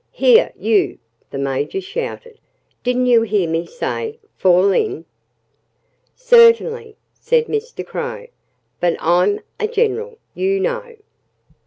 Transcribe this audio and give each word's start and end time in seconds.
"Here, 0.13 0.51
you!" 0.57 0.97
the 1.29 1.37
Major 1.37 1.79
shouted. 1.79 2.39
"Didn't 2.83 3.05
you 3.05 3.21
hear 3.21 3.47
me 3.47 3.67
say 3.67 4.17
'Fall 4.35 4.71
in?'" 4.71 5.05
"Certainly!" 6.15 6.95
said 7.19 7.45
Mr. 7.45 7.85
Crow. 7.85 8.25
"But 8.79 8.97
I'm 8.99 9.41
a 9.59 9.67
general, 9.67 10.17
you 10.33 10.59
know." 10.59 10.95